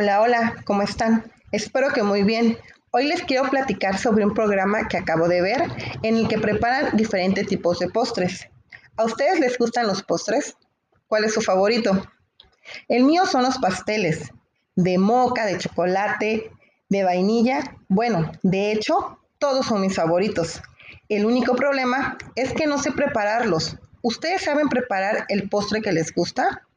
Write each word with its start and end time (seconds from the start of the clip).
Hola, 0.00 0.20
hola, 0.20 0.54
¿cómo 0.64 0.82
están? 0.82 1.28
Espero 1.50 1.92
que 1.92 2.04
muy 2.04 2.22
bien. 2.22 2.56
Hoy 2.92 3.08
les 3.08 3.24
quiero 3.24 3.50
platicar 3.50 3.98
sobre 3.98 4.24
un 4.24 4.32
programa 4.32 4.86
que 4.86 4.96
acabo 4.96 5.26
de 5.26 5.42
ver 5.42 5.64
en 6.04 6.16
el 6.16 6.28
que 6.28 6.38
preparan 6.38 6.96
diferentes 6.96 7.48
tipos 7.48 7.80
de 7.80 7.88
postres. 7.88 8.48
¿A 8.96 9.02
ustedes 9.02 9.40
les 9.40 9.58
gustan 9.58 9.88
los 9.88 10.04
postres? 10.04 10.56
¿Cuál 11.08 11.24
es 11.24 11.34
su 11.34 11.40
favorito? 11.40 12.00
El 12.86 13.02
mío 13.02 13.26
son 13.26 13.42
los 13.42 13.58
pasteles, 13.58 14.30
de 14.76 14.98
moca, 14.98 15.46
de 15.46 15.58
chocolate, 15.58 16.52
de 16.88 17.02
vainilla. 17.02 17.76
Bueno, 17.88 18.30
de 18.44 18.70
hecho, 18.70 19.18
todos 19.40 19.66
son 19.66 19.80
mis 19.80 19.96
favoritos. 19.96 20.62
El 21.08 21.26
único 21.26 21.56
problema 21.56 22.16
es 22.36 22.52
que 22.52 22.68
no 22.68 22.78
sé 22.78 22.92
prepararlos. 22.92 23.76
¿Ustedes 24.02 24.42
saben 24.42 24.68
preparar 24.68 25.24
el 25.28 25.48
postre 25.48 25.82
que 25.82 25.90
les 25.90 26.14
gusta? 26.14 26.67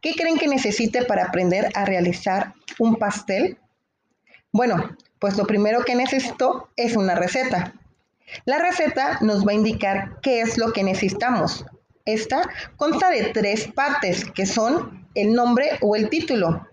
¿Qué 0.00 0.14
creen 0.14 0.38
que 0.38 0.48
necesite 0.48 1.04
para 1.04 1.24
aprender 1.24 1.68
a 1.74 1.84
realizar 1.84 2.54
un 2.78 2.96
pastel? 2.96 3.58
Bueno, 4.52 4.96
pues 5.18 5.36
lo 5.36 5.46
primero 5.46 5.84
que 5.84 5.94
necesito 5.94 6.68
es 6.76 6.96
una 6.96 7.14
receta. 7.14 7.74
La 8.44 8.58
receta 8.58 9.18
nos 9.20 9.46
va 9.46 9.52
a 9.52 9.54
indicar 9.54 10.20
qué 10.20 10.40
es 10.40 10.58
lo 10.58 10.72
que 10.72 10.82
necesitamos. 10.82 11.64
Esta 12.04 12.42
consta 12.76 13.10
de 13.10 13.24
tres 13.32 13.68
partes 13.68 14.24
que 14.30 14.46
son 14.46 15.08
el 15.14 15.32
nombre 15.32 15.78
o 15.80 15.96
el 15.96 16.10
título, 16.10 16.66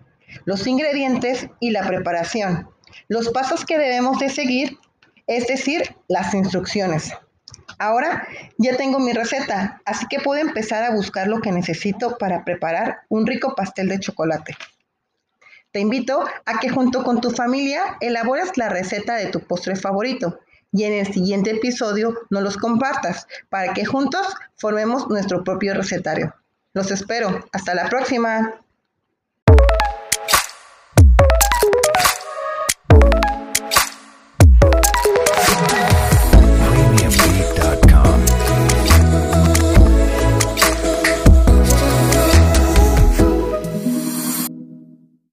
los 0.44 0.66
ingredientes 0.66 1.48
y 1.60 1.70
la 1.70 1.86
preparación. 1.86 2.68
Los 3.08 3.30
pasos 3.30 3.64
que 3.64 3.78
debemos 3.78 4.18
de 4.18 4.28
seguir, 4.28 4.78
es 5.26 5.46
decir, 5.46 5.96
las 6.08 6.34
instrucciones. 6.34 7.12
Ahora 7.82 8.28
ya 8.58 8.76
tengo 8.76 9.00
mi 9.00 9.12
receta, 9.12 9.82
así 9.84 10.06
que 10.06 10.20
puedo 10.20 10.40
empezar 10.40 10.84
a 10.84 10.94
buscar 10.94 11.26
lo 11.26 11.40
que 11.40 11.50
necesito 11.50 12.16
para 12.16 12.44
preparar 12.44 13.00
un 13.08 13.26
rico 13.26 13.56
pastel 13.56 13.88
de 13.88 13.98
chocolate. 13.98 14.56
Te 15.72 15.80
invito 15.80 16.24
a 16.46 16.60
que 16.60 16.68
junto 16.68 17.02
con 17.02 17.20
tu 17.20 17.32
familia 17.32 17.96
elabores 18.00 18.56
la 18.56 18.68
receta 18.68 19.16
de 19.16 19.26
tu 19.26 19.40
postre 19.40 19.74
favorito 19.74 20.38
y 20.70 20.84
en 20.84 20.92
el 20.92 21.12
siguiente 21.12 21.50
episodio 21.50 22.14
nos 22.30 22.44
los 22.44 22.56
compartas 22.56 23.26
para 23.48 23.74
que 23.74 23.84
juntos 23.84 24.28
formemos 24.54 25.08
nuestro 25.08 25.42
propio 25.42 25.74
recetario. 25.74 26.36
Los 26.74 26.92
espero. 26.92 27.44
Hasta 27.50 27.74
la 27.74 27.88
próxima. 27.88 28.62